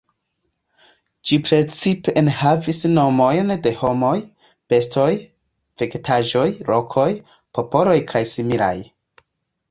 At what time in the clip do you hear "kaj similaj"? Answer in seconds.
8.13-8.75